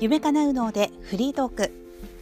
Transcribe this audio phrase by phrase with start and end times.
[0.00, 1.72] 夢叶う脳でフリートーク。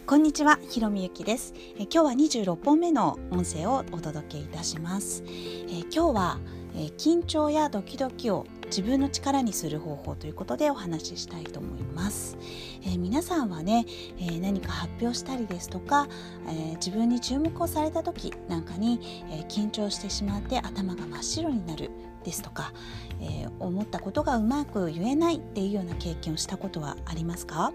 [0.07, 1.53] こんにちはひろみゆきです。
[1.79, 5.23] え今日は26本目の音声をお届けいたします。
[5.27, 6.39] え今日は
[6.75, 12.37] え緊張やドキドキを自分の力にする方法ということでお話ししたいと思います、
[12.83, 13.87] えー、皆さんはね、
[14.19, 16.09] えー、何か発表したりですとか、
[16.49, 18.99] えー、自分に注目をされた時なんかに、
[19.31, 21.91] え緊張してしまって頭が真っ白になる。
[22.27, 22.73] ですとか、
[23.21, 27.73] え思ったことがうまく言えないっていうような経験をしたことはありますか？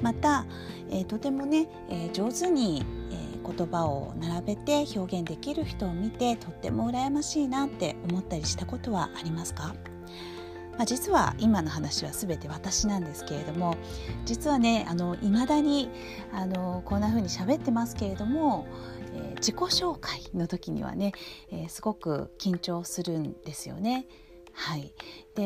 [0.00, 0.46] また、
[0.90, 9.74] えとてもね、え上手に、え言葉を並べて表現できる人を見てとっても羨ましいなって思ったりしたことはありますか？
[10.80, 13.76] まあ、実は今の話は全て私なんですけれども
[14.24, 14.86] 実はね
[15.20, 15.90] いまだに
[16.32, 18.66] あのこんな風に喋ってますけれども、
[19.12, 21.12] えー、自己紹介の時にはね、
[21.50, 24.06] えー、すごく緊張するんですよね。
[24.52, 24.92] はい、
[25.34, 25.42] で、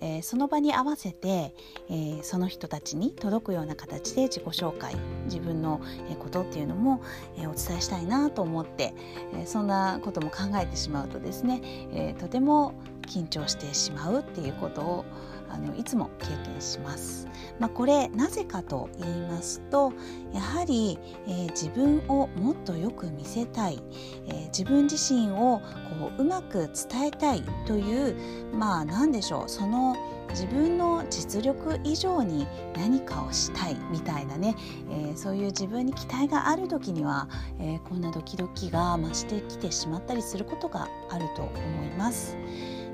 [0.00, 1.54] えー、その場に合わせて、
[1.88, 5.80] えー、その人たちに届くような形で自己紹介自分の
[6.18, 7.00] ことっていうのも、
[7.36, 8.94] えー、お伝えしたいなと思って、
[9.34, 15.04] えそんなことも考えてしまうとですね、えとても緊張してしまうっていうことを
[15.50, 17.28] あのいつも経験します。
[17.60, 19.92] まあ、これなぜかと言いますと
[20.32, 23.80] やはり、えー、自分をもっとよく見せたい、
[24.26, 25.60] えー、自分自身を
[26.00, 28.16] こううまく伝えたいという
[28.56, 29.96] まあ何でしょうその
[30.30, 32.46] 自分の実力以上に
[32.76, 34.56] 何かをしたいみたいなね、
[34.90, 37.28] えー、そういう自分に期待がある時には、
[37.60, 41.52] えー、こんなドキドキが増してきてしまったりすることがあると思
[41.84, 42.36] います。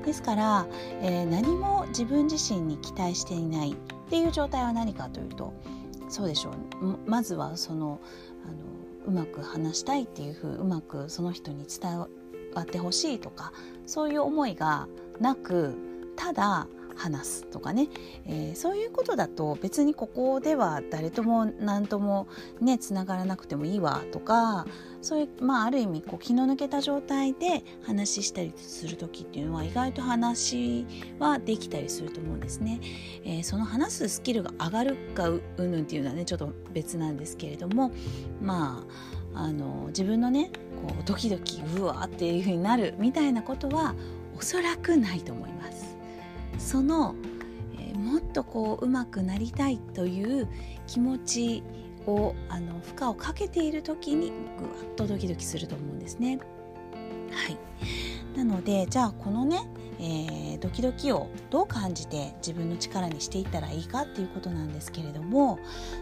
[0.05, 0.67] ですから、
[1.01, 3.75] えー、何も自分自身に期待していないっ
[4.09, 5.53] ていう状態は何かというと
[6.09, 7.09] そうでしょう。
[7.09, 7.99] まずはその
[8.45, 8.55] あの
[9.07, 12.07] うまく話したいっていうふううまくその人に伝わ
[12.59, 13.53] ってほしいとか
[13.85, 14.87] そういう思いが
[15.19, 15.75] なく
[16.15, 16.67] ただ
[17.01, 17.87] 話すとかね、
[18.25, 22.27] えー、そういうことだと別にここでは誰とも何とも
[22.59, 24.67] ねつながらなくてもいいわとか
[25.01, 30.85] そういう、まあ、ある意味こう気の抜けた状態で話したりする時っていうのは意外と話
[31.17, 32.79] はできたりすると思うんですね。
[33.23, 37.91] えー、その話すスキルが上がるかうぬんっていうのはねちょっと別なんですけれども
[38.41, 38.85] ま
[39.33, 40.51] ああの自分のね
[40.87, 43.95] こうドキドキうわっていうふうになるみたいなことは
[44.37, 45.90] おそらくないと思います。
[46.57, 47.15] その、
[47.79, 50.47] え、もっとこう上手くなりたいという
[50.87, 51.63] 気持ち
[52.05, 56.39] をあの負荷をかけている時にぐわっとドキドキすると思うんですね。
[57.31, 57.57] はい
[58.35, 59.67] なのでじゃあこのね、
[59.99, 65.59] えー、ドキドキをどう感じて自分の力にしていったらいいかっていうことなんですけれども、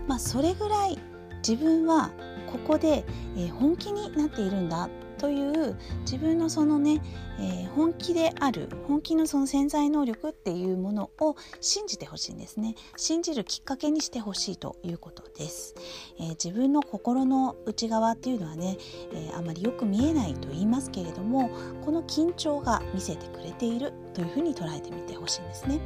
[0.08, 1.00] まあ、それぐらい
[1.48, 2.12] 自分は
[2.52, 3.06] ここで、
[3.38, 4.90] え、本気になっているんだ
[5.20, 7.02] という自分のそのね、
[7.40, 12.76] えー、本気である本気のその潜在能力っていうものを信じてほしいんですね。
[12.98, 15.76] 信じるきっかけにしてほしいということです、
[16.20, 18.78] えー、自分の心の内側っていうのはね、
[19.14, 21.50] えー、あまりよく見えないと言いますけれども
[21.84, 25.80] この緊張が見せてくれているというふうに捉えてみてほしいんですね。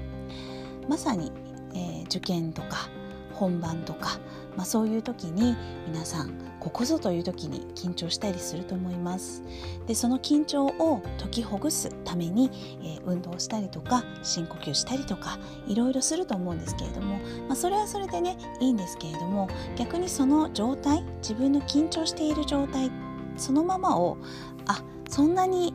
[0.88, 1.32] まさに、
[1.74, 2.90] え受験とか
[3.34, 4.20] 本番とか、
[4.56, 5.56] まあ、そういう時に
[5.88, 9.44] 皆さんここぞという時に緊張したりすると思います。
[9.86, 12.50] でその緊張を解きほぐすために、
[12.82, 15.38] えー、運動したりとか深呼吸したりとか
[15.68, 22.90] いろいろすると思うんですけれども、まあ、それはそれでねいいんですけれども逆にその状態自分の緊張している状態
[23.36, 24.18] そのままを
[24.66, 25.74] あそんなに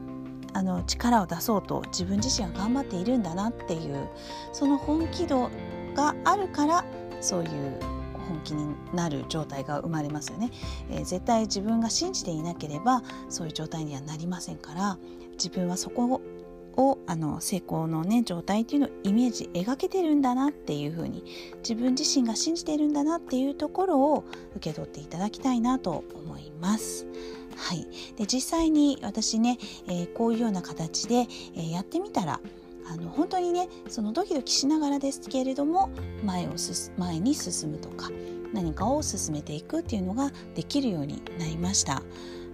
[0.55, 4.09] あの力を出そうと自分自身は頑張っているんだなっていう
[4.53, 5.51] その本気度
[5.95, 6.85] があるから
[7.21, 7.98] そういう
[8.29, 10.51] 本気になる状態が生まれますよね、
[10.91, 14.99] えー、絶対自分が信じていなければそういう状態にはなりませんから
[15.33, 16.21] 自分はそこ
[16.77, 21.25] をあの成功のね状態っていうのをイメージ描けてるんだなっていうふうに
[21.57, 24.25] 自分自身が信じているんだなっていうところを
[24.57, 27.07] 受け取っていただきたいなと思います。
[27.57, 32.41] はい、で実際に私ね、えー、こういうような形で、えー、やってみたら
[32.91, 35.91] あの本当にねそのドキドキしながらですけれども
[36.25, 36.53] 前を
[36.97, 38.11] 前に進むとか
[38.53, 42.03] 何かを進めていくっていうのができるようになりました。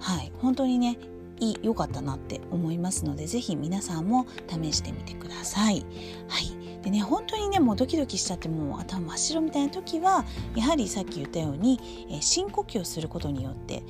[0.01, 0.99] はい、本当にね
[1.41, 5.85] い良かったなって思いますので是非皆さんも試してみてください。
[6.29, 13.83] はいでね本当にねもうドキドキしちゃってもう頭真っ白みたいな時はやはりさっき言ったように、え、深呼吸をすることによって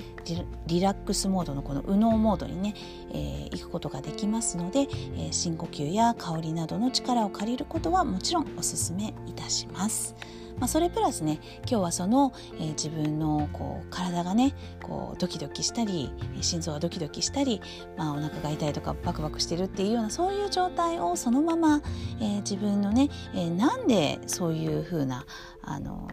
[0.69, 2.75] リラックスモードのこの右脳モードにね、
[3.11, 10.15] えー、行くことができますので、えー、深呼吸や香りなどの力を借りることはもちろんおすすめいたします。
[10.59, 17.61] まあ、それプラスね今日はその、えー、自分のこう体がねこうドキドキしたり心臓がドキドキしたり、
[17.97, 21.83] まあ、お腹が痛いとかバクバクしてるっていうようなそういう状態をそのまま、
[22.21, 25.27] えー、自分のね、えー、なんでそういうふうな
[25.63, 26.09] あの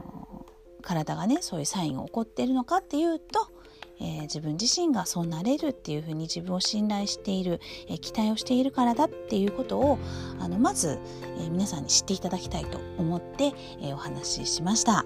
[0.82, 3.61] 体がねそういうサインが起こっているのかっていうと
[4.02, 10.00] えー、自分自身がそうなれるっていうふうに自分を信頼している、えー、期待をしているからだっていうことを
[10.40, 11.00] あのまず、
[11.40, 15.06] えー、皆さんに知っていただきたいと思って、えお話ししました。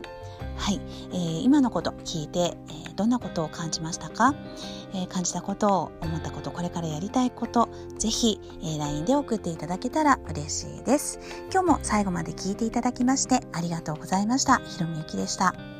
[0.57, 0.79] はい、
[1.11, 4.33] えー、今のこと聞いて、えー、どんなことを感じましたか、
[4.93, 11.19] えー、感じたことを思ったことこれからやりたいことぜひ、えー、LINE で送っていただけたら嬉しいです。
[11.51, 14.57] 今日も最後まで聞いていただきましてありがとうございました。
[14.59, 15.74] ひろみゆきでした。